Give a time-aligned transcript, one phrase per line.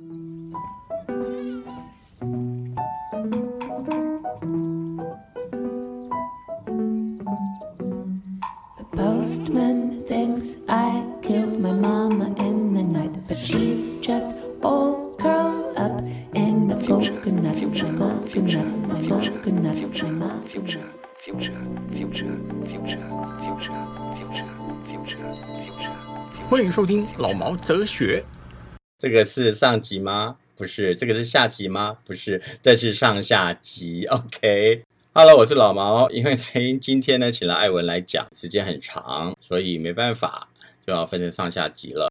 [0.00, 0.06] The
[8.96, 16.00] postman thinks I killed my mama in the night, but she's just all curled up
[16.34, 20.48] in a coconut, a coconut, a coconut, a coconut.
[20.48, 20.88] future,
[21.18, 21.60] future,
[21.92, 23.04] future, future,
[23.44, 23.76] future,
[24.16, 24.48] future,
[24.86, 25.30] future.
[26.48, 28.24] 欢迎收听老毛哲学。
[29.00, 30.36] 这个是上集吗？
[30.54, 31.96] 不是，这个是下集吗？
[32.04, 34.04] 不是，这是上下集。
[34.12, 36.10] OK，Hello，我是老毛。
[36.10, 40.50] 因为今今天呢，请了艾文来讲，时间很长，所以没办法，
[40.86, 42.10] 就要分成上下集了。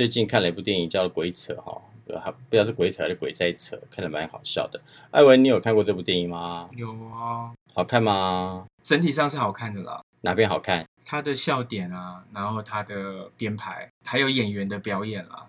[0.00, 2.12] 最近看了一部电影叫《鬼扯》哈，不
[2.52, 4.80] 知道是鬼扯还是鬼在扯，看得蛮好笑的。
[5.10, 6.70] 艾文，你有看过这部电影吗？
[6.78, 8.66] 有啊，好看吗？
[8.82, 10.00] 整体上是好看的啦。
[10.22, 10.86] 哪边好看？
[11.04, 15.48] 他的笑点啊，然后他的编排，还有演员的表演啦。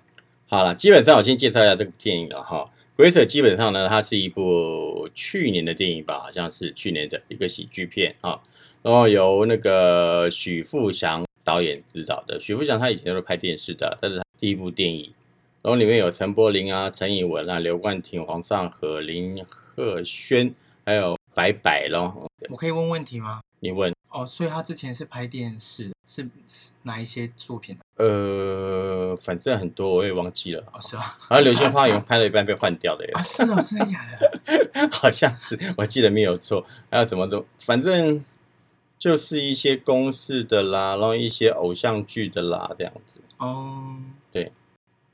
[0.49, 2.69] 好了，基本上我先介绍一下这部电影了哈。
[2.97, 8.41] 鬼扯基本上呢，它是一部去年的电影吧，好像是去年的一个喜剧片啊。
[8.81, 12.37] 然后由那个许富祥导演指导的。
[12.37, 15.13] 许富祥他以前都是拍电视的，但是他第一部电影，
[15.61, 20.51] 然后里面有陈柏霖啊、陈以文啊、刘冠廷、黄尚和、林鹤轩，
[20.83, 22.27] 还有白百咯。
[22.49, 23.41] 我可以问问题吗？
[23.59, 23.93] 你问？
[24.09, 27.77] 哦，所以他之前是拍电视，是是哪一些作品？
[27.97, 30.63] 呃，反正很多我也忘记了。
[30.73, 33.11] 哦，是啊，好像《流星花园》拍了一半被换掉的耶。
[33.11, 34.89] 啊，是哦，真的假的？
[34.91, 36.65] 好像是，我记得没有错。
[36.89, 38.25] 还有什么都，反正
[38.97, 43.21] 就是一些公式的啦，然后一些偶像剧的啦，这样子。
[43.41, 43.95] 哦，
[44.31, 44.51] 对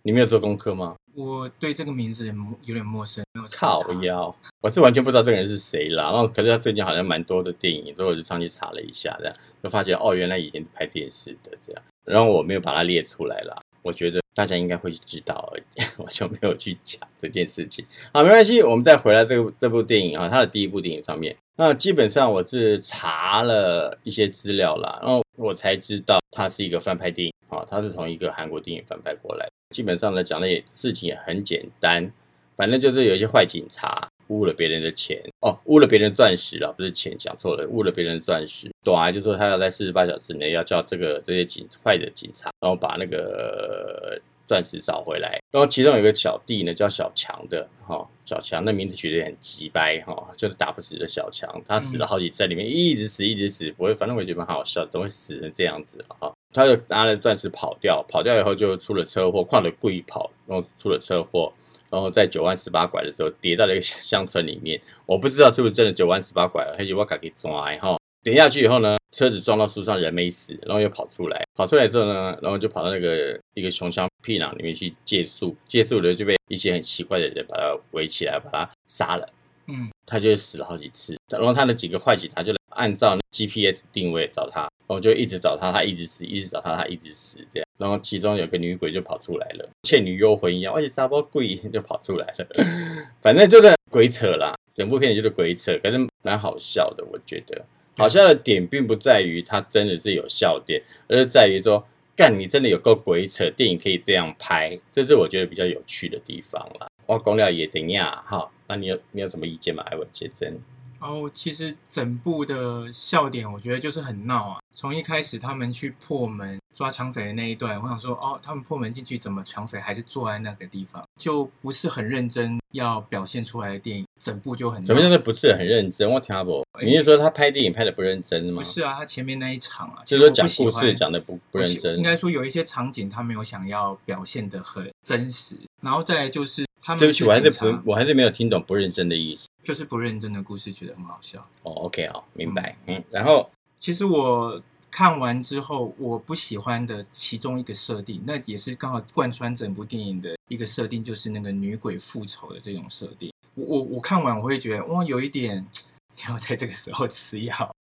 [0.04, 0.96] 你没有做功课吗？
[1.16, 2.34] 我对这个名字有
[2.66, 6.12] 有点陌生，没有查靠他腰，我是完全不知道这个人是谁啦。
[6.12, 9.34] 然后，可是他最近好像蛮多的电影，所以我就上去查了一下，这样
[9.64, 11.82] 就发现哦，原来以前拍电视的这样。
[12.04, 13.56] 然后我没有把它列出来啦，
[13.88, 15.64] 我觉得大家应该会知道而已，
[15.96, 17.86] 我就没有去讲这件事情。
[18.12, 29.47] 好，没关系，我们再回来这部这部电影啊，它的第一部电影上面，那基本上我是查了一些资料啦，然后我才知道它是一个翻拍电影啊，它是从一个韩国电影翻拍过来。
[29.74, 32.12] 基本上呢，讲的也事情也很简单，
[32.58, 38.70] 反正就是有一些坏警察污了别人的钱哦，污了别人钻石了，不是钱，讲错了，污了别人的钻石。
[38.84, 45.40] 短啊，就说他要在四十八小时内要叫这个这些警坏的警察，然后把那个钻石找回来。
[45.52, 53.74] 然后其中有一个小弟呢，叫小强的，哈、小强那名字取得很鸡掰，哈、就是打不死的小强，他死了好几次，在里面一直死，一直死。
[53.78, 56.34] 我反正我觉得蛮好笑，怎么会死成这样子哦？
[56.54, 61.52] 他就拿了钻石跑掉，跑掉以后就出了车祸，跨了故意跑，然后出了车祸，
[61.90, 79.28] 然后在九弯十八拐的时候跌到了一个乡村里面，我不知道是不是真的九弯十八拐，而且我卡给抓哈，跌下去以后呢，车子撞到树上，人没死，然后又跑出来，跑出来之后呢，然后就跑到那个一个穷乡僻壤里面去借宿，借宿的就被一些很奇怪的人把他围起来，把他杀了。
[79.70, 87.66] 嗯，他就死了好几次，然后他的几个坏警察就按照 GPS 定位找他，然后就一直找他，他一直死，一直找他，他一直死这样。
[87.78, 92.48] 然后其中有个女鬼就跑出来了，倩女幽魂一样，而且杂包鬼就跑出来了，
[93.22, 97.66] 反正就是鬼扯啦，整部片就是鬼扯，可是蛮好笑的，我觉得
[97.96, 101.88] 好笑的点并不在于它真的是有笑点，而是在于说。
[102.18, 103.48] 干，你真的有够鬼扯！
[103.52, 106.88] 电影可以这样拍，这是我觉得比较有趣的地方啦。
[107.06, 109.84] 我公了也等呀，哈，那你有你有什么意见吗？
[109.84, 110.52] 艾文先生？
[111.00, 114.59] 哦，其实整部的笑点，我觉得就是很闹啊。
[114.75, 126.08] 从一开始他们去破门抓抢匪的那一段，我想说，哦，他们破门进去怎么抢匪还是坐在那个地方，就不是很认真要表现出来的电影，整部就很闹怎么样的不是很认真？
[126.08, 128.61] 我听不，你是说他拍电影拍的不认真吗？
[128.61, 132.03] 不是啊，他前面那一场啊，就是说讲故事讲的不不认真应。
[132.03, 139.47] 该说有一些场景他没有想要表现的很真实，然后再来就是他们对不起，是我还是不，我还是没有听懂不认真的意思。
[139.67, 141.46] 就是不认真的故事，觉得很好笑。
[141.64, 142.73] 哦，OK，好，明白。
[142.85, 153.34] 嗯，然后其实我看完之后，我不喜欢的其中一个设定，那也是刚好贯穿整部电影的一个设定，就是那个女鬼复仇的这种设定。
[153.55, 155.67] 我我我看完我会觉得，哇，有一点
[156.29, 157.75] 要在这个时候吃药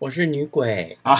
[0.00, 1.16] 我是女鬼， 啊！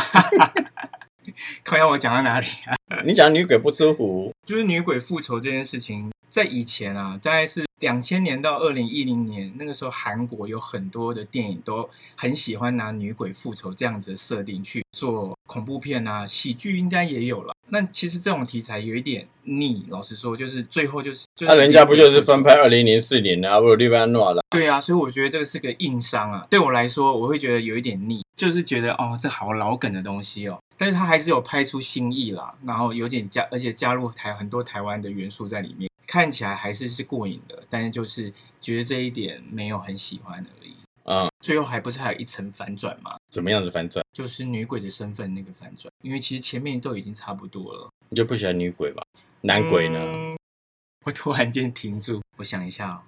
[1.63, 2.75] 看要我讲到哪里啊？
[3.07, 17.55] 你讲女鬼不舒服，就是女鬼复仇这件事情，在以前啊，大概是两千年到二零一零年那个时候，韩国有很多的电影都很喜欢拿女鬼复仇这样子的设定去做恐怖片啊，喜剧应该也有了。
[17.73, 22.55] 那其实这种题材有一点腻，老实说，就是最后就是，就那、人家不就是翻拍？
[22.55, 24.43] 拍二零零四年的阿布利班诺了？
[24.51, 26.47] 对啊，所以我觉得这个是个硬伤啊。
[26.51, 30.59] 对我来说，我会觉得有一点腻，就是觉得哦，这好老梗的东西哦。
[30.77, 37.63] 但是他还是有拍出新意啦，然后有点加，而且加入台很多台湾的元素在里面，看起来还是是过瘾的。
[37.71, 40.75] 但是就是觉得这一点没有很喜欢而已。
[41.05, 43.17] 嗯，最后还不是还有一层反转吗？
[43.31, 44.05] 怎么样子反转？
[44.13, 47.89] 就是女鬼的身份那个反转，因为其实前面都已经差不多了。
[48.09, 49.03] 你就不喜欢女鬼吧？
[49.43, 50.01] 男鬼呢？
[50.03, 50.37] 嗯
[51.07, 53.01] 我突然间停住，我想一下哦，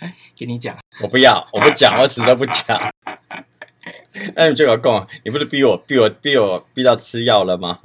[0.34, 2.92] 给你讲，我不要，我不讲，我死都不讲。
[4.34, 7.78] 那你就要讲，你不是逼我、逼我、逼我、逼到吃药了吗？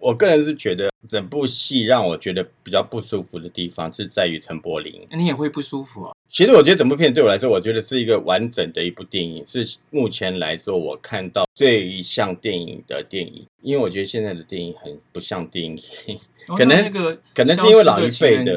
[0.00, 5.06] 我个人是觉得整部戏让我觉得比较不舒服的地方是在于陈柏霖。
[5.12, 6.16] 你也会不舒服哦。
[6.28, 13.46] 其实我觉得整部片对我来说，我觉得是一个完整的一部电影，是目前来说我看到最像电影的电影。
[13.62, 15.76] 因为我觉得现在的电影很不像电影。
[16.48, 18.52] 哦可能那那个可能是因为老一辈的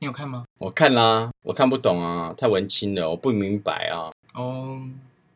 [0.00, 0.44] 你有看吗？
[0.58, 4.12] 我看啦，我看不懂啊，太文青了，我不明白啊。
[4.34, 4.80] 哦，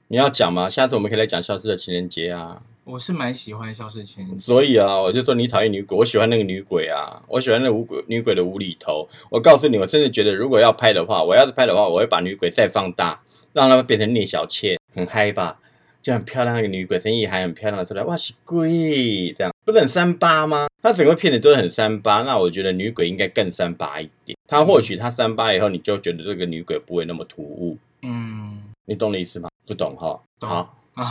[0.09, 0.71] 你要讲吗？
[0.71, 2.63] 下次我们可以来讲《消失的情人节》啊。
[2.93, 9.09] 我是蛮喜欢消失情人节，所以啊，我就说你讨厌女鬼，我喜欢那个女鬼啊，我喜欢那无鬼女鬼的无厘头。
[9.31, 13.19] 我告诉你，我甚至觉得，如果要拍的话，我要是拍的话，我会把女鬼再放大，
[13.55, 15.59] 让她们变成聂小倩，很嗨吧？
[16.03, 20.69] 就很漂亮那个女鬼，陈意还很漂亮的出来，哇，是鬼这样，不是很三八吗？
[20.83, 24.37] 她整个片子都是很三八，那我觉得女鬼应该更三八一点。
[24.47, 29.49] 她或许她三八以后，你就觉得这个女鬼不会那么突兀，嗯你懂我的意思吗？
[29.67, 30.21] 不懂哈？
[30.43, 30.82] 好。
[30.95, 31.11] 啊，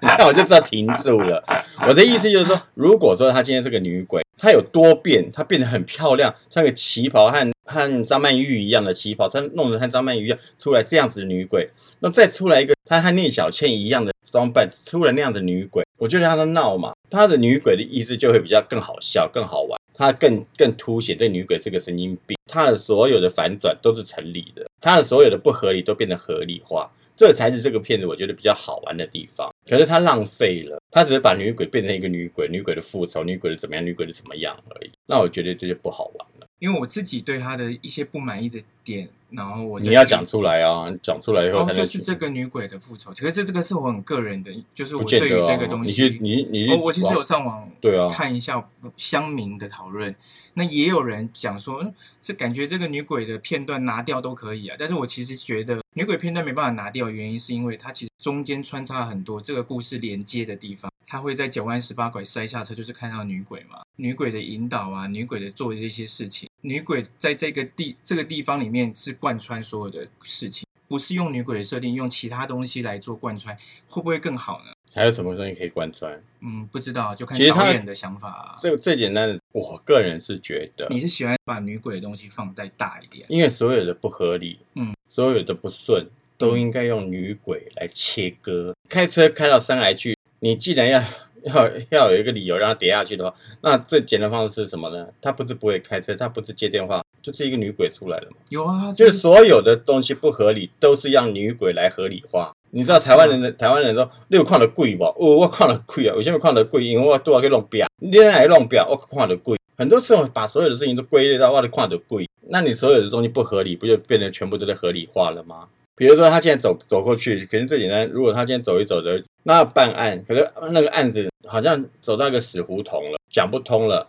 [0.00, 1.42] 你看我就知道停住了。
[1.86, 11.68] 我的意思就是说，如果说她今天这个女鬼，她有多变，她变得很漂亮，穿个旗袍和和张曼玉一样的旗袍，穿弄得和张曼玉一样出来这样子的女鬼，
[12.00, 16.92] 那再出来一个她和聂小倩一样的装扮，出了那样的女鬼，我就让她闹嘛。
[17.10, 26.88] 她的女鬼的意思就会比较更好笑、更好玩，她更更凸显这女鬼是个神经病，她的所有的反转都是成立的，她的所有的不合理都变得合理化。
[27.18, 29.52] 这才是这个片子我觉得比较好玩的地方。
[29.68, 34.90] 可是他浪费了，他只是把女鬼变成一个女鬼，女鬼的复仇，女鬼的怎么样，女鬼的怎么样而已。
[35.04, 36.28] 那我觉得这就不好玩。
[36.58, 41.76] 因为我自己对他的一些不满意的点，然后我你要讲出来啊，讲出来以后哦，才能。
[41.76, 43.10] 就是这个女鬼的复仇。
[43.10, 50.14] 可是这这个是我很个人的，就是我对于这个东西，去你你哦，我其实有上网对啊看一下乡民的讨论，
[50.54, 54.76] 那也有人讲说，嗯，这感觉这个女鬼的片段拿掉都可以啊。
[54.78, 70.66] 但是我其实觉得女鬼片段没办法拿掉，原因是因为它其实中间穿插很多这个故事连接的地方，它会在九弯十八拐塞下车，就是看到女鬼嘛，女鬼的引导啊，女鬼的做这些事情，女鬼在这个地这个地方里面是贯穿所有的事情。
[70.86, 73.54] 不是用女鬼的设定，用其他东西来做贯穿，
[73.86, 74.72] 会不会更好呢？
[74.94, 76.22] 还有什么东西可以贯穿？
[76.40, 78.56] 嗯，不知道，就看导演的想法、啊。
[78.58, 83.26] 这个最简单的，我个人是觉得，你是喜欢把女鬼的东西放再大一点？
[83.28, 86.06] 因为所有的不合理，嗯，所有的不顺，
[86.38, 88.74] 都应该用女鬼来切割。
[88.88, 91.02] 开车开到山来去，你既然要
[91.44, 95.06] 要要有一个理由让他跌下去的话，那最简单的方式是什么呢？
[95.20, 98.36] 他不是不会开车，他不是接电话，就是一个女鬼出来了嘛。
[98.48, 102.52] 有啊，就是所有的东西不合理，都是让女鬼来合理化。
[102.70, 105.04] 你知道台湾人的台湾人说，你有看到鬼不？
[105.04, 106.14] 哦，我看到鬼啊！
[106.16, 106.84] 为什么看到鬼？
[106.84, 108.86] 因为我拄啊去弄表，你哪去弄表？
[108.90, 109.56] 我看到鬼。
[109.76, 115.68] 很多时候把所有的事情都归类到我的看到鬼，那你所有的东西不合理，不就变成全部都在合理化了吗？
[115.98, 118.08] 比如说他现在走走过去，可能最简单。
[118.08, 124.08] 如果他今天走一走的，那要办案，可是那个案子好像走到一个死胡同了，讲不通了。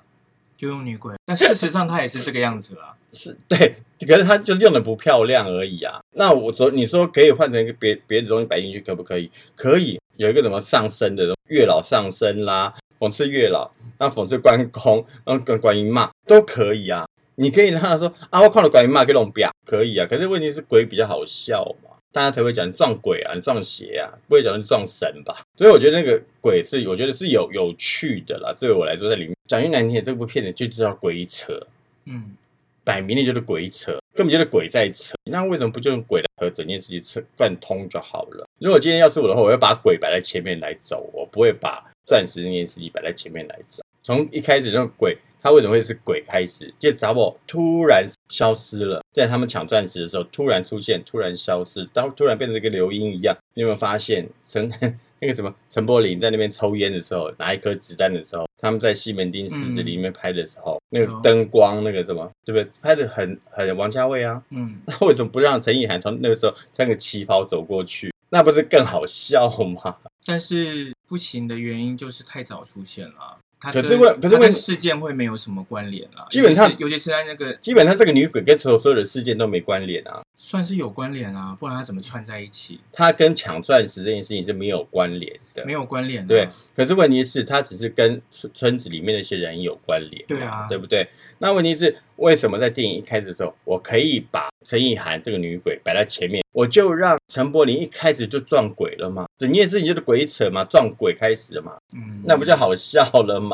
[0.55, 2.93] 就用女鬼，但事实上他也是这个样子啦。
[3.11, 5.99] 是对，可是他就用的不漂亮而已啊。
[6.15, 9.31] 那我说，你说可以换成一个别别的东西摆进去，可不可以？
[9.55, 17.07] 可以，有一个什么上身的月老上身啦，讽刺月老，那讽刺关公，然后跟观音骂都可以啊。
[17.39, 20.05] 你可以让他说啊，我看了观音骂给弄表，可以啊。
[20.05, 25.41] 可是问题是鬼比较好笑嘛，大家才会讲你撞鬼啊，你撞邪啊，不会讲你撞神吧？
[25.55, 28.53] 所以我觉得那个鬼是，我觉得是有有趣的啦。
[28.59, 31.65] 对我来说，在里面讲句难听点，这部片子就知道鬼扯。
[32.03, 32.35] 嗯，
[32.83, 35.13] 摆明的就是鬼扯，根本就是鬼在扯。
[35.31, 38.45] 那为什么不就用鬼来和整件事情扯贯通就好了？
[38.59, 43.81] 如果今天要是我的话，我会把鬼摆在前面来走，我不会把钻石那件事情摆在前面来走。
[44.01, 46.73] 从一开始那个鬼，他为什么会是鬼开始？
[46.77, 53.35] 就找我突然消失了，在他们抢钻石的时候突然出现，突然消失，当突然变成一个流音一样。
[53.53, 54.69] 你有没有发现陈
[55.21, 62.71] 那个什么陈柏霖在那边抽烟的时候，拿一颗子弹的时候，他们在西门町狮子里面拍的时候，那个灯光那个什么，对不对？
[62.81, 64.41] 拍的很很王家卫啊。
[64.51, 68.13] 嗯，那为什么不让陈意涵从那个时候穿个旗袍走过去？
[68.29, 69.97] 那不是更好笑吗？
[70.25, 73.39] 但是不行的原因就是太早出现了。
[73.59, 82.79] 他可是跟问可是问事件会没有什么关联啊，基本上尤其是在那个基本上这个女鬼跟所有所有的事件都没关联啊，算是有关联啊，不然她怎么串在一起？
[82.93, 85.65] 她跟抢钻石这件事情是没有关联的。
[85.65, 91.09] 没有关联、啊，对，可是问题是，她只是跟村村子里面那些人有关联，对啊对不对？
[91.39, 99.25] 那问题是，为什么在电影一开始的时候，我可以把陈意涵这个女鬼摆在前面，我就让陈柏霖一开始就撞鬼了嘛？
[99.37, 103.48] 整件事情就是鬼扯嘛，撞鬼开始了嘛，嗯，那不就好笑了吗？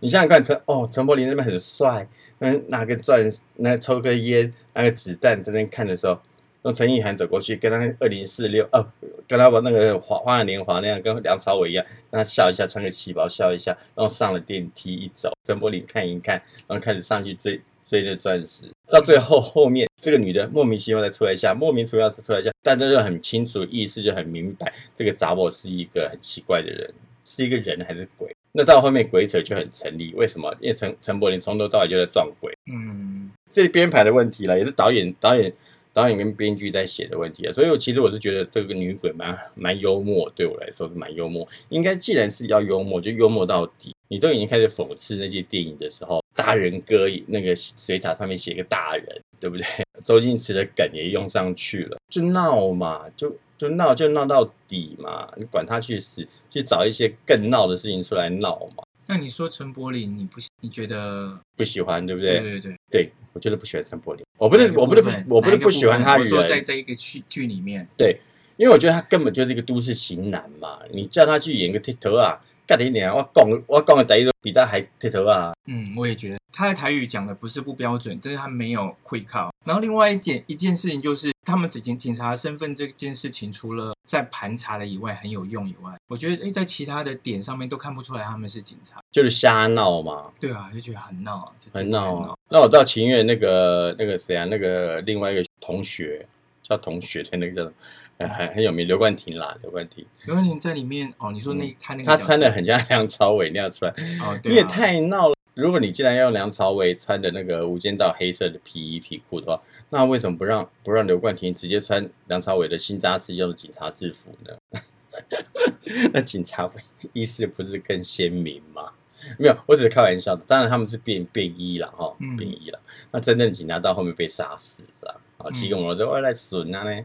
[0.00, 2.06] 你想想看，陈哦，陈柏霖那边很帅，
[2.40, 6.18] 嗯，拿个钻，那抽个烟，拿个子弹在那边看的时候，
[6.62, 8.86] 让陈意涵走过去，跟他二零四六哦，
[9.26, 26.92] 跟他玩那个花花样年华那样，跟梁朝伟一样，让他笑一下，穿个旗袍笑一下，然后上了电梯一走，陈柏霖看一看，然后开始上去追追那钻石，到最后后面这个女的莫名其妙的出来一下，莫名其妙的出来一下，大家就很清楚意思就很明白，这个杂我是一个很奇怪的人，
[27.24, 28.30] 是一个人还是鬼？
[28.58, 30.52] 那到后面鬼扯就很成立，为什么？
[30.60, 35.52] 因为陈陈柏霖从头到尾就在撞鬼，嗯，这编排的问题了，也是导演导演
[35.92, 37.52] 导演跟编剧在写的问题啊。
[37.52, 41.46] 所以我其实我是觉得这个女鬼蛮蛮幽默，对我来说是蛮幽默。
[41.68, 43.94] 应该既然是要幽默，就幽默到底。
[44.10, 49.06] 你都已经开始讽刺那些电影的时候，大人哥那个水塔上面写个大人，
[49.38, 49.64] 对不对？
[50.04, 58.84] 周星驰的梗也用上去了，就闹嘛，就就闹就闹到底嘛，你管他去死，去找一些更闹的事情出来闹嘛。
[59.08, 61.38] 那你说陈柏霖，你不你觉得？
[61.56, 62.40] 不喜欢，对不对对？
[62.40, 68.20] 对对，对，我觉得不喜欢陈柏霖，我不是我不是我不是不喜欢他部分我说在人，这一个剧剧里面，对
[68.56, 70.78] 因为我觉得他根本就是一个都市型男嘛。
[70.92, 73.16] 你叫他去演个剃头啊，干你娘！
[73.16, 75.52] 我讲我讲的台语都比他还剃头啊。
[75.66, 79.50] 嗯，我也觉得他的台语讲的不是不标准，但是他没有会靠。
[79.64, 89.00] 然后另外一点一件事情就是，他们警警察身份这件事情，除了在盘查的以外很有用以外，我觉得诶在其他的点上面都看不出来他们是警察。
[89.10, 92.36] 就是瞎闹嘛，对啊，就觉得很闹啊，就很闹啊。
[92.50, 96.26] 那我到情愿那个那个谁啊，那个另外一个同学
[96.62, 97.72] 叫同学的那个叫什么，
[98.18, 103.90] 呃很很有名，刘冠廷啦，刘冠廷，刘冠廷在里面哦，你说那他那个他穿的很像梁朝伟那样出来，
[104.20, 105.34] 哦， 对啊你也太闹了。
[105.54, 114.80] 如果你既然要用梁朝伟穿的那个《无间道》黑色的皮衣皮裤的话，那为什么不让不让刘冠廷直接穿梁朝伟的新扎式用的警察制服呢？
[116.12, 116.70] 那警察
[117.12, 118.92] 意识不是更鲜明吗？
[119.38, 120.42] 没有，我只是开玩笑的。
[120.46, 122.78] 当然他们是便便衣了哈嗯，便衣了。
[123.10, 127.04] 那真正警察到后面被杀死了啊，骑个摩托车外来损啊呢，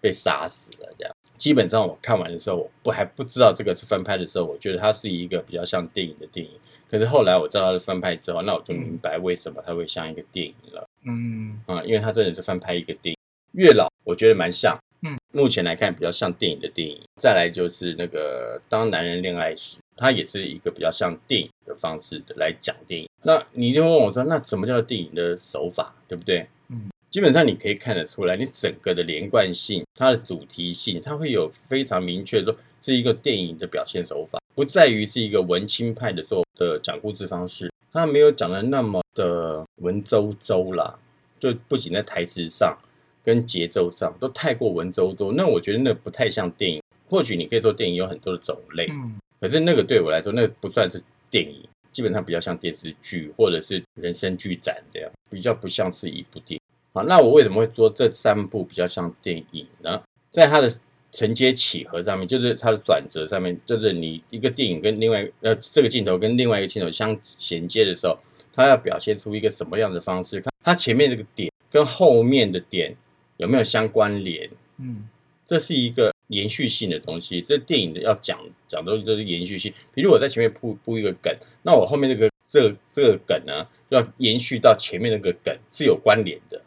[0.00, 1.14] 被杀死了这样。
[1.36, 6.52] 基本上我看完的时候，我不还不知道这个是翻拍的时候，我觉得它是一个比较像电影的电影。
[6.90, 13.18] 可是后来我知道它是翻拍之后，那我就明白为什么它会像一个电影了嗯啊，因为他真的是翻拍一个电影。
[13.52, 17.00] 月老我觉得蛮像，嗯，目前来看比较像电影的电影。
[17.20, 23.08] 再来就是那个当男人恋爱时，它也是一个比较像电影的方式的来讲电影。
[23.22, 26.46] 那你就问我说，那什么叫做电影的手法，对不对？
[26.68, 40.98] 嗯，基本上你可以看得出来，你整个的连贯性、它的主题性，它会有非常明确说是一个电影的表现手法，不在于是一个文青派的做的讲故事方式，它没有讲的那么的文绉绉啦，
[41.38, 42.76] 就不仅在台词上
[43.22, 46.82] 跟节奏上都太过文绉绉，那我觉得那不太像电影。
[47.06, 56.60] 或许你可以说电影有很多的种类，嗯可是那个对我来说，那个不算是电影，基本上比较像电视剧或者是人生剧展这样，比较不像是一部电影。
[56.94, 60.00] 好，那我为什么会说这三部比较像电影呢？
[60.30, 60.72] 在他的
[61.12, 68.18] 承接起合上面，就是它的转折上面，就是你一个电影跟另外呃这个镜头跟另外一个镜头相衔接的时候，
[68.52, 70.40] 它要表现出一个什么样的方式？
[70.40, 72.96] 看它前面这个点跟后面的点
[73.36, 74.50] 有没有相关联？
[74.78, 75.08] 嗯
[75.46, 77.42] 这是一个延续性的东西。
[77.42, 79.70] 这电影的要讲讲东西都是延续性。
[79.92, 81.30] 比如我在前面铺铺一个梗，
[81.62, 86.62] 那我后面这个这个这个梗呢，要延续到前面那个梗是有关联的，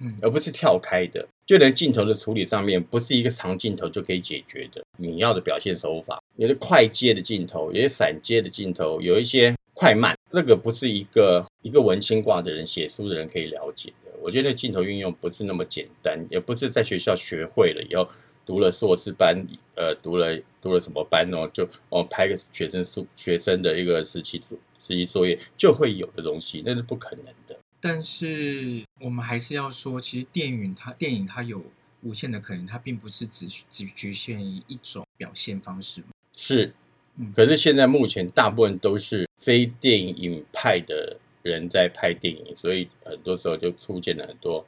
[0.00, 1.26] 嗯而不是跳开的。
[1.46, 4.82] 就连镜头的处理上面，不是一个长镜头就可以解决的。
[4.98, 14.10] 你要的表现手法，有的快接的镜头，有些散接的镜头，有一些快慢，这个不是一个一个文青挂的人、写书的人可以了解的。
[14.20, 18.08] 我觉得镜头运用不是那么简单，也不是在学校学会了以后
[18.44, 27.56] 读了硕士班，呃，读了读了什么班哦，就哦拍个学生书学生的一个实习作实习作业就会有的东西，那是不可能的。
[27.88, 31.62] 但是我们还是要说，其实电影它电影它有
[32.02, 36.02] 无限的可能，它并不是只只局限于一种表现方式。
[36.36, 36.74] 是
[37.14, 44.66] 嗯，可是现在目前大部分都是非电影派的人在拍电影，所以很多时候就出现了很多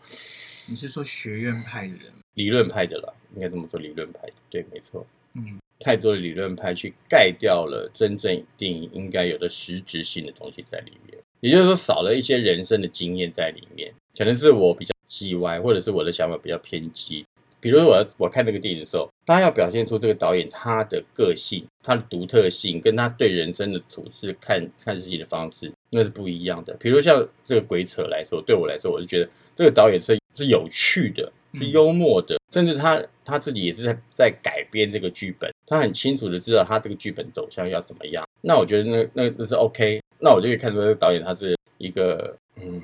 [0.68, 2.12] 你是说学院派的人？
[2.34, 5.04] 理论派的了，应该这么说，理论派的，对，没错。
[5.34, 13.92] 嗯，太多的理论派去盖掉了真正电影应该有的实质性的东西在里面，也就是说少了一些人生的经验在里面。
[14.16, 17.24] 可能是我比较叽歪，或者是我的想法比较偏激。
[17.60, 26.72] 比如说我我看这个电影的时候，他要表现出这个导演他的个性、他的独特性，跟他对人生的处事、看看事情的方式，那是不一样的。
[26.74, 38.24] 比如像这个鬼扯来说，对我来说，我就觉得这个导演是是有趣的，是幽默的，甚至他他自己也是在在改编这个剧本，他很清楚的知道他这个剧本走向要怎么样。
[38.40, 42.82] 那我觉得那那那是 OK，那我就可以看出这个导演他是一个嗯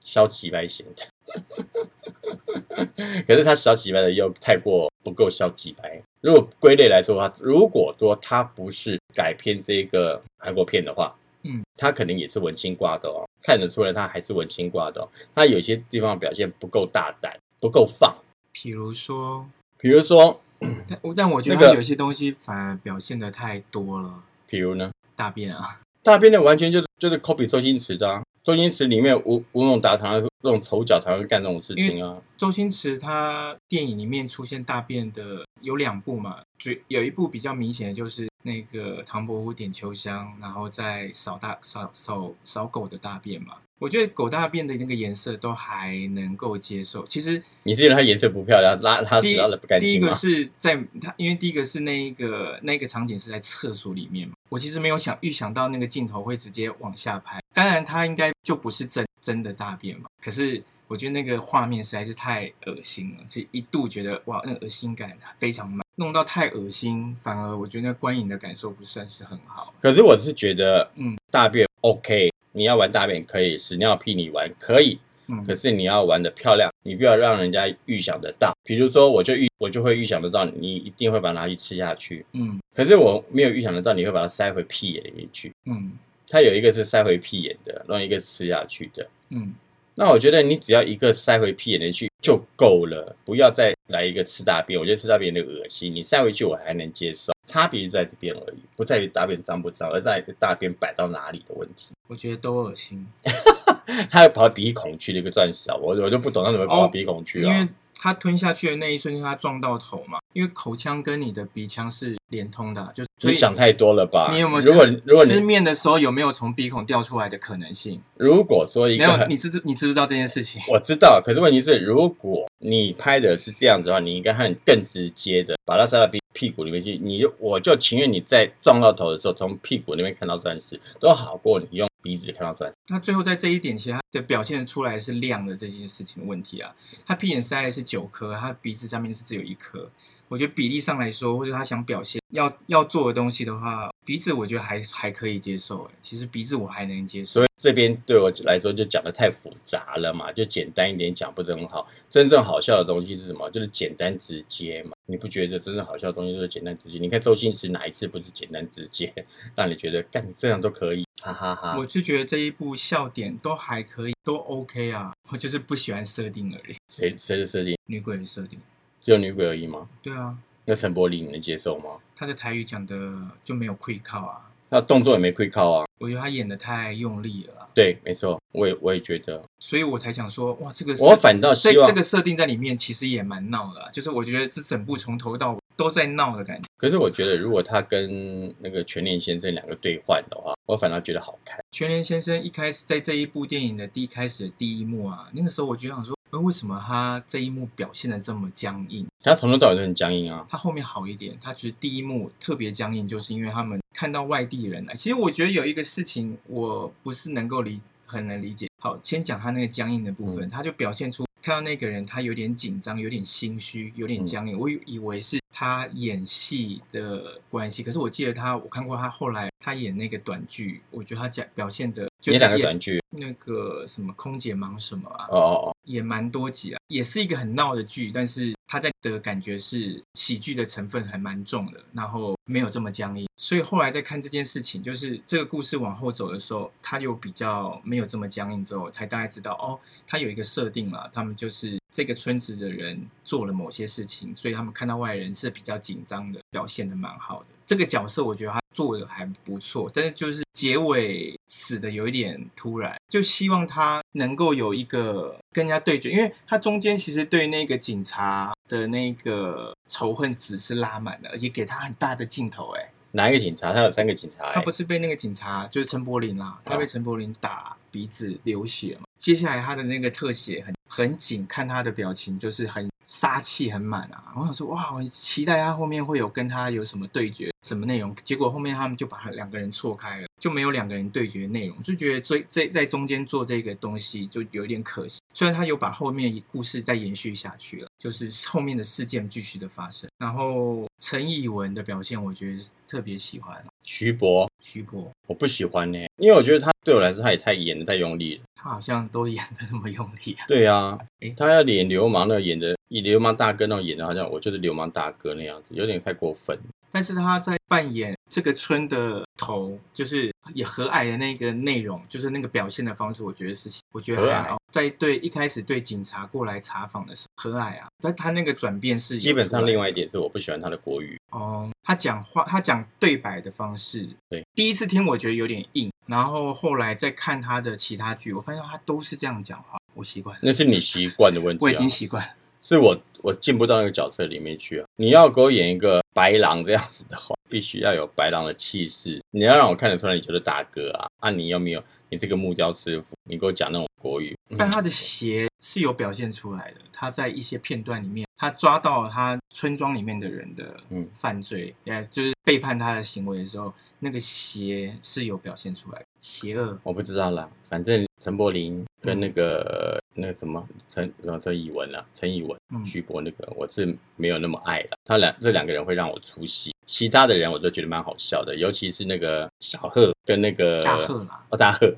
[0.00, 1.06] 消极白型的。
[3.26, 6.00] 可是他小几白的又太过不够消极白。
[6.20, 15.08] 如果归类来说的话，如果说他不是改编这个韩国片的话，嗯，他可能也是文青挂的哦，看得出来他还是文青挂的哦。
[15.34, 18.16] 他有些地方表现不够大胆，不够放。
[18.52, 19.48] 比如说，
[19.78, 20.40] 比如说，
[20.88, 25.62] 但但我觉得他有些东西反而表现的太多了，比如呢，大便啊，
[26.06, 28.22] 大便的完全就是就是 copy 周星驰的、啊。
[28.44, 32.16] 周星驰里面吴吴孟达常常这种丑角常会干这种事情啊。
[32.36, 43.54] 周星驰他电影里面出现大便的有两部嘛，只有一部比较明显的就是那个唐伯虎点秋香，然后再扫大扫扫扫狗的大便嘛。
[43.78, 47.04] 我觉得狗大便的那个颜色都还能够接受。
[47.04, 50.14] 其实你是觉得它颜色不漂亮，拉拉屎拉的不干净第一个？
[50.14, 57.42] 是在它，因为第一个是那一个那个场景是在厕所里面嘛，我其实没有想预想到那个镜头会直接往下拍。
[57.52, 69.74] 当然，它应该就不是真真的大便嘛，可是我觉得那个画面实在是太恶心了，就一度觉得哇，那个恶心感非常满，弄到太恶心，反而我觉得那观影的感受不算是很好。
[69.80, 78.56] 可是我是觉得，嗯大便 OK，你要玩大便可以，屎尿屁你玩可以，嗯，可是你要玩的漂亮，你不要让人家预想得到。
[78.62, 85.52] 比如说，我就预我就会预想得到，你一定会把它拿去吃下去，嗯可是我没有预想得到你会把它塞回屁眼里面去。
[85.64, 85.92] 嗯
[86.28, 89.08] 它有一个是塞回屁眼的，另外一个是吃下去的。
[89.30, 89.54] 嗯，
[89.98, 94.78] 那我觉得你只要一个塞回屁眼里去就够了，不要再来一个吃大便。
[94.78, 101.86] 我觉得吃大便有点恶心，你塞回去我还能接受，差别就在这边而已，不在于大便脏不脏，而在于大便摆到哪里的问题。
[102.08, 103.06] 我觉得都恶心，
[104.10, 107.66] 他要跑到鼻孔去的一个钻石啊，我我就不懂他怎么跑到鼻孔去啊。
[107.98, 114.30] 他吞下去的那一瞬间，他撞到头嘛，因为口腔跟你的鼻腔是连通的啊，就所以你想太多了吧？
[114.32, 118.00] 你有没有如果如果吃面的时候有没有从鼻孔掉出来的可能性？
[118.16, 120.60] 如果说一没有，你知你知不知道这件事情？
[120.68, 126.98] 我知道，可是问题是，如果你拍的是这样子的话，你应该很更直接的把它塞到鼻屁股里面去。
[127.02, 132.76] 你就我就情愿你在撞到头的时候从屁股那边看到钻石，都好过你用鼻子看到钻石。
[132.86, 136.72] 他最后在这一点，其实他的表现出来是亮的这件事情的问题啊。
[137.04, 139.90] 他屁眼塞的是九颗，他鼻子上面是只有一颗。
[140.28, 145.84] 我觉得比例上来说，或者他想表现要要做的东西的话，鼻子我觉得还还可以接受。
[145.84, 147.32] 哎，其实鼻子我还能接受。
[147.32, 151.88] 所以这边对我来说就讲的太复杂了嘛，就简单一点讲不是很好。
[152.08, 153.50] 真正好笑的东西是什么？
[153.50, 154.95] 就是简单直接嘛。
[155.06, 156.98] 你不觉得真正好笑的东西就是简单直接？
[156.98, 159.12] 你看周星驰哪一次不是简单直接，
[159.54, 165.12] 让你觉得干这样都可以，哈哈哈我就觉得这一部笑点都还可以，都 OK 啊。
[165.30, 167.76] 我就是不喜欢设定而已，谁谁的设定？
[167.86, 168.58] 女鬼的设定。
[169.00, 169.88] 只有女鬼而已吗？
[170.02, 172.00] 对啊，那陈柏霖你能接受吗？
[172.16, 172.96] 他的台语讲的
[173.44, 175.86] 就没有愧靠啊，那动作也没亏靠啊。
[175.98, 186.68] 我觉得他演的太用力了啊、对，没错，我也我也觉得，所以我才想说，哇，这个我反倒这希望这个设定在里面其实也蛮闹的啊、就是我觉得这整部从头到尾都在闹的感觉。
[186.76, 191.58] 可是我觉得，如果他跟那个全联先生两个对换的话，我反倒觉得好看。
[191.72, 199.06] 全联先生一开始在这一部电影的第一开始的第一幕啊，那个时候我就想说，呃，为什么他这一幕表现的这么僵硬？
[199.20, 200.46] 他从头到尾都很僵硬啊。
[200.48, 204.94] 他后面好一点，他其实第一幕特别僵硬，就是因为他们看到外地人来。
[204.94, 208.68] 其实我觉得有一个事情我不是能够理很能理解。
[208.78, 214.58] 好，先讲他那个僵硬的部分，嗯他就表现出看到那个人他有点紧张，有点心虚，有点僵硬。
[214.58, 233.26] 我以以为是他演戏的关系，可是我记得他，我看过他后来他演那个短剧，我觉得他讲表现的就是演两个短剧，那个什么空姐忙什么啊，哦哦哦，也蛮多集啊，也是一个很闹的剧，但是他在的感觉是喜剧的成分还蛮重的，然后没有这么僵硬。
[233.38, 247.46] 所以后来在看这件事情，就是这个故事往后走的时候，他又比较没有这么僵硬，之后才大概知道哦，他有一个设定了，他们就是这个村子的人做了某些事情，所以他们看到外人是比较紧张的，表现的蛮好的。
[247.64, 263.72] 这个角色我觉得他做的还不错，但是就是结尾死的有一点突然，就希望他能够有一个跟人家对决，因为他中间其实对那个警察的那个仇恨值是拉满的，而且给他很大的镜头，哎，哪一个警察？
[263.72, 274.32] 他有三个警察、他欸不是被那个警察就是陈柏霖啦，他被陈柏霖打鼻子流血嘛，接下来他的那个特写很很紧，看他的表情就是很杀气很满啊。
[274.36, 278.14] 我想说哇，我期待他后面会有跟他有什么对决，什么内容。
[278.24, 285.20] 结果后面他们就把他两个人错开了，就没有两个人对决内容，就觉得最在在中间做这个东西就有点可惜。
[285.36, 290.08] 虽然他有把后面故事再延续下去了，就是后面的事件继续的发生。
[290.16, 295.12] 然后陈以文的表现，我觉得特别喜欢徐博，徐博。
[295.26, 298.44] 我不喜欢呢、因为我觉得他对我来说他也太演的太用力了。
[298.54, 300.46] 他好像都演的那么用力啊！
[300.48, 306.58] 对啊 诶，他要演流氓那演的，以流氓大哥那种演的，好像我就是流氓大哥那样子，有点太过分。
[306.90, 314.60] 但是他在扮演这个村的头，就是也和蔼的那个内容，就是那个表现的方式，我觉得是，我觉得还好。
[314.72, 331.62] 在对一开始对警察过来查访的时候，和蔼啊，但他那个转变是基本上，另外一点是我不喜欢他的国语，哦，他讲话，他讲对白的方式，对，第一次听我觉得有点硬，然后后来再看他的其他剧，我发现他都是这样讲话，我习惯了，那是你习惯的问题、啊。
[331.62, 332.34] 我已经习惯了。
[332.62, 334.86] 是我我进不到那个角色里面去啊！
[334.94, 339.20] 你要给我演一个白狼这样子的话，必须要有白狼的气势。
[339.32, 341.08] 你要让我看得出来你就是大哥啊！
[341.18, 343.16] 啊，你有没有你这个木雕师傅？
[343.28, 356.78] 你给我讲那种国语，但他的鞋是有表现出来的，他在一些片段里面，他抓到他村庄里面的人的嗯犯罪，也就是背叛他的行为的时候，那个邪是有表现出来的，邪恶。
[356.82, 357.48] 我不知道啦。
[357.64, 361.10] 反正陈柏霖跟那个、那个什么陈
[361.42, 364.90] 陈以文啊，陈以文、嗯徐博那个，我是没有那么爱的。
[365.06, 371.96] 他两这两个人会让我出戏，其他的人我都觉得蛮好笑的，尤其是那个小贺跟那个大贺嘛，哦大贺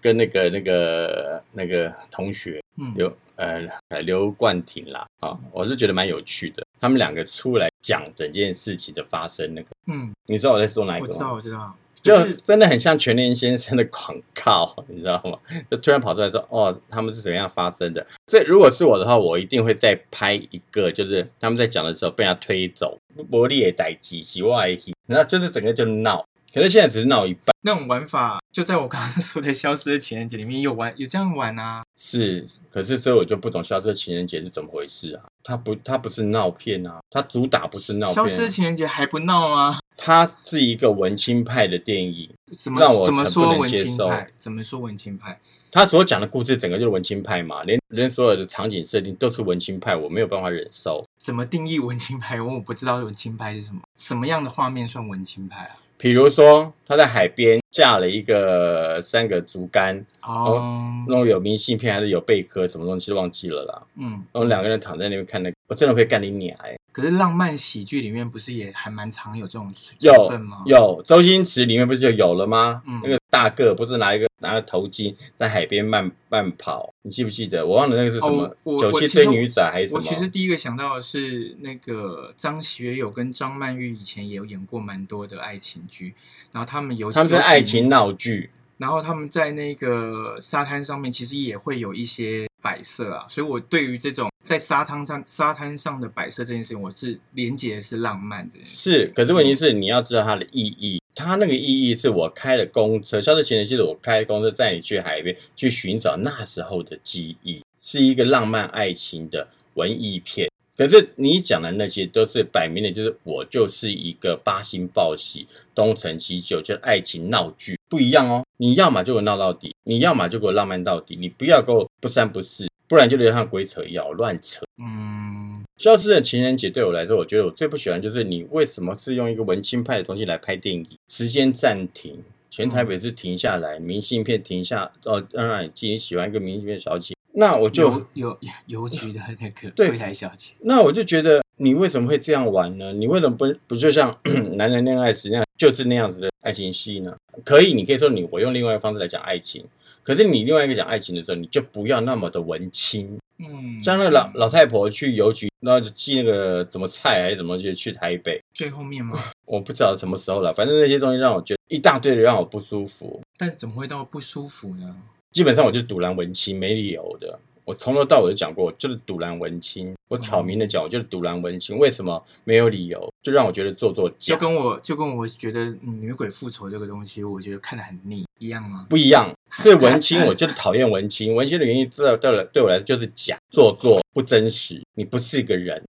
[0.00, 2.60] 跟那个那个那个同学。
[2.80, 3.68] 嗯，刘呃
[4.02, 6.64] 刘冠廷啦啊、我是觉得蛮有趣的。
[6.80, 11.12] 他们两个出来讲整件事情的发生，那个嗯，你知道我在说哪一个吗？
[11.12, 15.38] 我知道，我知道，就真的很像全联先生的广告，你知道吗？
[15.68, 18.06] 就突然跑出来说，哦，他们是怎么样发生的？
[18.26, 22.96] 这如果是我的话，我一定会再拍一个，就是他们在讲的时候被他推走，
[23.30, 26.24] 玻璃也逮鸡，洗外一，然后就是整个就闹。
[26.52, 31.82] 可是现在只是闹一半，那种玩法，就在我刚刚说的《消失的情人节》里面有玩，有这样玩啊。
[31.96, 35.24] 是，可是所以我就不懂《消失的情人节》是怎么回事啊？
[35.42, 39.78] 它不，它不是闹片啊，它主打不是闹片、消失情人节还不闹吗？
[39.96, 44.30] 它是一个文青派的电影，什么让我怎么说文青派？
[44.38, 45.38] 怎么说文青派？
[45.70, 51.04] 他所讲的故事整个就是文青派嘛，连连所有的场景设定都是文青派，我没有办法忍受。
[51.18, 52.40] 怎么定义文青派？
[52.40, 55.76] 我不知道文青派是什么，什么样的画面算文青派啊？
[55.98, 60.62] 比如说，他在海边架了一个三个竹竿，哦，
[61.08, 63.82] 那种有明信片还是有贝壳，什么东西忘记了啦。
[63.96, 70.62] 嗯，然后两个人躺在那边看那个，我真的会干你娘哎、可是浪漫喜剧里面不是也还蛮常有这种成有分吗？
[70.66, 72.82] 有，周星驰里面不是就有了吗？
[72.86, 77.64] 嗯那个大个不是拿一个拿个头巾在海边慢慢跑，你记不记得？
[77.64, 79.98] 我忘了那个是什么哦，九七追女仔还是什么？
[79.98, 86.14] 我其实第一个想到的是那个张学友跟张曼玉以前也有演过蛮多的爱情剧，
[86.50, 98.76] 然后他们有他们是爱情闹剧，然后他们在那个沙滩上面其实也会有一些摆设啊，所以我对于这种在沙滩上沙滩上的摆设这件事情，我是连接的是浪漫这件事。
[98.76, 101.02] 是，可是问题是你要知道它的意义。
[101.14, 110.48] 它那个意义是我开了公车，消失情人节我开公车载你去海边去寻找那时候的记忆，是一个浪漫爱情的文艺片。
[110.78, 118.44] 可是你讲的那些都是摆明的，就是我就是一个八星报喜、东成西就，就爱情闹剧，不一样哦。
[118.58, 124.64] 你要么就给我闹到底，你要么就给我浪漫到底，你不要给我不三不四，不然就得像鬼扯一样乱扯。
[124.80, 130.86] 嗯，消失的情人节对我来说，我觉得我最不喜欢就是你为什么是用一个文青派的东西来拍电影？
[131.08, 142.90] 时间暂停，全台北是停下来，明信片停下，哦，让你记你喜欢一个明信片小姐，那我就邮邮 邮局的那个对柜台小姐，那我就觉得你为什么会这样玩呢？
[142.92, 144.12] 你为什么不不就像
[144.58, 147.14] 男人恋爱时那样，就是那样子的爱情戏呢？
[147.44, 149.64] 可以，你可以说你我用另外一个方式来讲爱情，
[150.02, 153.16] 可是你另外一个讲爱情的时候，你就不要那么的文青。
[153.38, 158.42] 嗯，像那个老老太婆去邮局，然后就寄那个什么菜还是什么，就去台北。
[158.52, 159.16] 最后面吗？
[159.46, 163.22] 我不知道什么时候了，反正那些东西让我觉得一大堆的让我不舒服。
[163.36, 164.96] 但怎么会到不舒服呢？
[165.32, 167.38] 基本上我就堵拦文青，没理由的。
[167.64, 169.94] 我从头到尾都讲过，就是赌蓝文青。
[170.08, 171.76] 我挑明的讲，我就是赌蓝文青。
[171.76, 172.24] 为什么？
[172.44, 178.86] 没有理由，就让我觉得做作就，跟我就跟我觉得、嗯女鬼复仇这个东西，我觉得看得很腻一样吗？
[178.88, 179.30] 不一样。
[179.58, 181.34] 所以文青，我就是讨厌文青。
[181.34, 184.80] 文青的原因，知道对我对我来说就是假、做作、不真实。
[184.94, 185.82] 你不是一个人，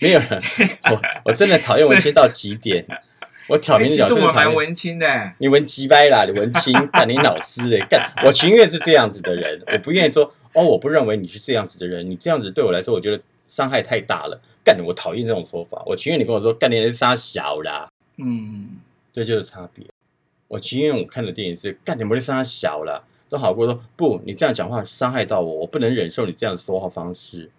[0.00, 0.40] 没有人。
[0.92, 2.86] 我我真的讨厌文青到极点。
[3.48, 8.12] 我挑明的讲，其实我蛮文青的，你文鸡掰啦，你文青，干你老师嘞， 干！
[8.24, 14.78] 我情愿是这样子的人，我不愿意说哦，我不认为你是这样子的人，你这样子对我来说，我觉得伤害太大了，干！
[14.84, 18.76] 我讨厌这种说法，我情愿你跟我说干你人杀小啦，嗯，
[19.12, 19.86] 这就是差别。
[20.48, 27.50] 我情愿我看的电影是干你们的杀小啦，都好过说不，你这样讲话伤害到我，我不能忍受你这样的说话方式，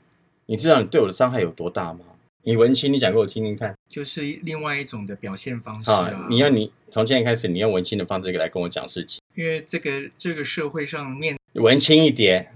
[0.46, 2.02] 你知道你对我的伤害有多大吗？
[2.44, 3.76] 你文青，你讲给我听听看。
[3.90, 5.92] 就是另外一种的表现方式
[6.30, 12.54] 你要你从现在开始，你用文青的方式来跟我讲事情，因为这个这个社会上面，文青一点。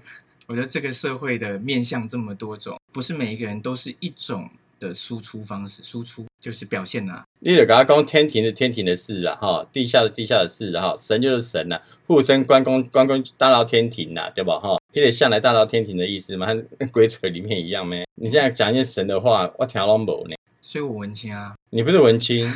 [0.48, 7.24] 我觉得这个社会的面向这么多种，不是每一个人都是一种的输出方式，输出就是表现啊。
[7.40, 14.60] 你得给他讲天庭的天庭的事啊，哈，地下的地下的事啊，哈，神就是神呐、护身关公关公大闹天庭呐、对吧？
[14.60, 18.08] 哈，你得向来大闹天庭的意思嘛，和鬼扯里面一样咩？
[18.16, 20.36] 你现在讲一些神的话，我听拢无呢。
[20.62, 22.48] 所以我文青啊，你不是文青，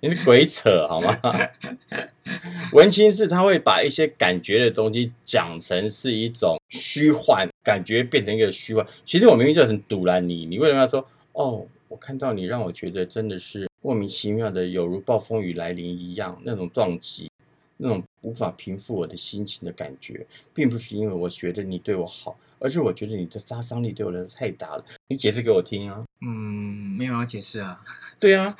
[0.00, 1.14] 你是鬼扯好吗？
[2.72, 8.86] 文青是他会把一些感觉的东西讲成是一种虚幻，感觉变成一个虚幻。
[9.04, 11.66] 其实我明明就很堵拦你，你为什么要说哦？
[11.88, 17.30] 我看到你，让我觉得真的是莫名其妙的，有如暴风雨来临一样，那种撞击，
[17.78, 24.84] 那种无法平复我的心情的感觉，并不是因为我觉得你对我好，而是我觉得你的杀伤力对我来说太大了。
[25.08, 26.04] 你解释给我听啊！
[26.20, 27.80] 嗯，没有要解释啊。
[28.18, 28.56] 对啊，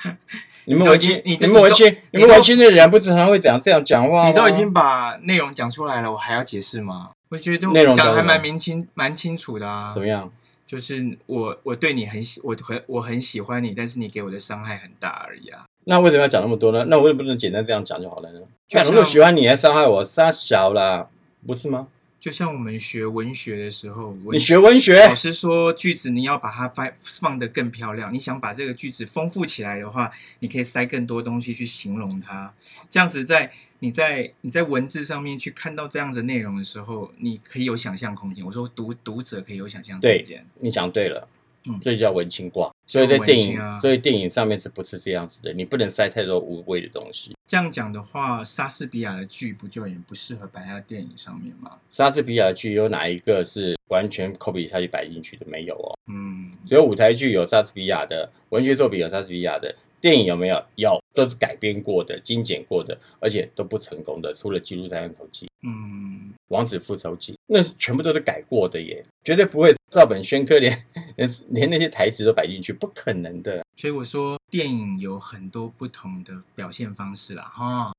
[0.65, 4.29] 你们都已文青，你你们文青，你们文青的人不是常会讲这样讲话吗？
[4.29, 7.11] 你都已经把内容讲出来了，我还要解释吗？
[7.29, 10.01] 我觉得内容讲的还蛮明清蛮清楚的啊怎。
[10.01, 10.31] 么样？
[10.65, 15.65] 就是我我对你很喜，我很我很喜欢你，但是你给我的伤害很大而已啊。
[15.89, 16.83] 那为什么要讲那么多呢？
[16.89, 18.41] 那我为什么不能简单这样讲就好了呢？
[18.67, 21.07] 就，如果喜欢你还伤害我，杀小啦，
[21.45, 21.87] 不是吗？
[22.19, 32.53] 就像我们学文学的时候，你学文学老，师说句子你要把它放放得更漂亮，你想把这个句子丰富起来的话，你可以塞更多东西去形容它。
[32.89, 38.45] 这样子在你在你在文字上面去看到这样子内容的时候，你可以有想象空间。
[38.45, 40.45] 我说读读者可以有想象空对间。
[40.59, 41.25] 你讲对了，
[41.63, 42.69] 嗯这就叫文青挂。
[42.87, 45.51] 所以在电影，啊所以电影上面是不是这样子的？
[45.51, 47.35] 你不能塞太多无谓的东西。
[47.45, 51.77] 这样讲的话，莎士比亚的剧不就也不适合摆在电影上面吗？
[51.91, 55.45] 莎士比亚的剧有哪一个是完全 copy 下去摆进去的？
[55.45, 55.99] 没有哦。
[56.07, 60.63] 嗯，只有舞台剧有莎士比亚的，文学作品有莎士比亚的，电影有没有？
[60.75, 73.65] 有，都是改编过的、精简过的，而且都不成功的，除了《记录山头记》《嗯，王子复仇记》，那全部都是改过的耶，绝对不会照本宣科连，连连那些台词都摆进去，不可能的。
[73.75, 77.93] 所以我说电影有很多不同的表现方式啦，哈。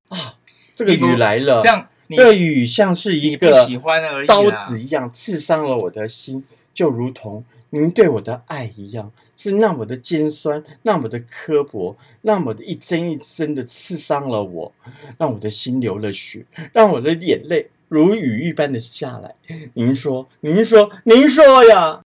[0.74, 14.72] 这个雨来了，这样你这个雨像是一个喜欢而已刀子一样刺伤了我的心，就如同您对我的爱一样，是那么的尖酸，那么的刻薄，那么的一针一针的刺伤了我，
[15.16, 19.36] 让我的心流了血，让我的眼泪如雨一般的下来。
[19.74, 22.02] 您说，您说，您说呀，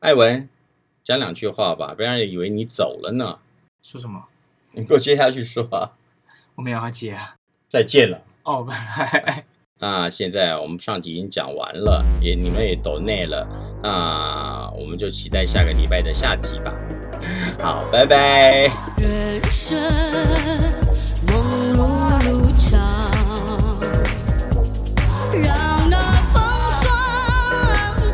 [0.00, 0.46] 艾文，
[1.02, 3.38] 讲两句话吧，不然人以为你走了呢。
[3.82, 4.26] 说什么？
[4.72, 5.96] 你给我接下去说啊，
[6.56, 7.36] 我没有要接啊。
[7.70, 8.22] 再见了。
[8.42, 9.57] 哦，拜拜。
[9.80, 13.46] 那现在我们上集已经讲完了，也你们也抖内了，
[13.80, 16.74] 那我们就期待下个礼拜的下集吧。
[17.62, 18.68] 好，拜拜。
[18.96, 19.80] 人生
[21.28, 21.84] 梦如
[22.28, 22.80] 如常，
[25.32, 26.92] 让那风霜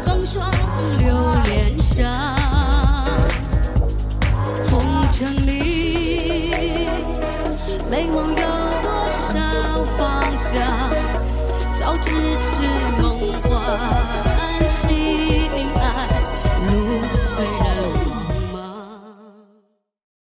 [0.05, 0.53] 风霜
[0.99, 2.34] 留脸上。
[12.05, 12.11] 失
[12.45, 12.94] 去？